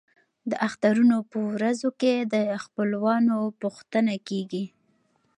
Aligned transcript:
د 0.49 0.51
اخترونو 0.67 1.17
په 1.31 1.37
ورځو 1.51 1.89
کې 2.01 2.13
د 2.33 2.35
خپلوانو 2.63 3.37
پوښتنه 3.61 4.13
کیږي. 4.27 4.63